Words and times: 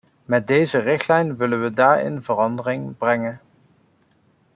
Met 0.25 0.47
deze 0.47 0.77
richtlijn 0.77 1.37
willen 1.37 1.61
we 1.63 1.71
daarin 1.71 2.23
verandering 2.23 2.97
brengen. 2.97 3.41